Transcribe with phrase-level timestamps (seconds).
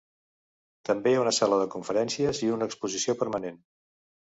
[0.91, 3.67] També hi ha una sala de conferències i una exposició permanent.